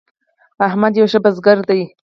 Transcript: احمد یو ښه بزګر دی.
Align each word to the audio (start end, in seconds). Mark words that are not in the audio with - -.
احمد 0.67 0.93
یو 0.95 1.07
ښه 1.11 1.19
بزګر 1.23 1.59
دی. 1.69 1.81